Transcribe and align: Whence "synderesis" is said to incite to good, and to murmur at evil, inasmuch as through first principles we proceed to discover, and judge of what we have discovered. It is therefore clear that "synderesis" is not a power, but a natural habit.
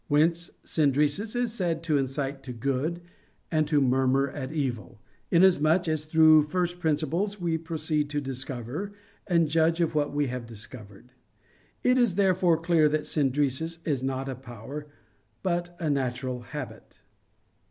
Whence 0.07 0.49
"synderesis" 0.65 1.35
is 1.35 1.53
said 1.53 1.83
to 1.83 1.99
incite 1.99 2.41
to 2.45 2.53
good, 2.53 3.01
and 3.51 3.67
to 3.67 3.79
murmur 3.79 4.29
at 4.31 4.51
evil, 4.51 4.99
inasmuch 5.29 5.87
as 5.87 6.05
through 6.05 6.41
first 6.41 6.79
principles 6.79 7.39
we 7.39 7.59
proceed 7.59 8.09
to 8.09 8.19
discover, 8.19 8.93
and 9.27 9.47
judge 9.47 9.79
of 9.79 9.93
what 9.93 10.11
we 10.11 10.25
have 10.25 10.47
discovered. 10.47 11.11
It 11.83 11.99
is 11.99 12.15
therefore 12.15 12.57
clear 12.57 12.89
that 12.89 13.05
"synderesis" 13.05 13.77
is 13.85 14.01
not 14.01 14.27
a 14.27 14.33
power, 14.33 14.87
but 15.43 15.75
a 15.79 15.87
natural 15.87 16.41
habit. 16.41 17.01